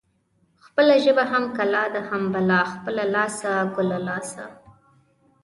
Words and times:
خپله 0.65 0.93
ژبه 1.03 1.23
هم 1.31 1.43
کلا 1.57 1.83
ده 1.93 2.01
هم 2.09 2.23
بلا. 2.33 2.61
خپله 2.73 3.03
لاسه 3.13 3.51
ګله 3.75 3.99
لاسه. 4.07 4.45